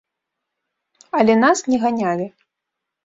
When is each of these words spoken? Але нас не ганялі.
Але 1.19 1.33
нас 1.43 1.63
не 1.69 1.77
ганялі. 1.87 2.27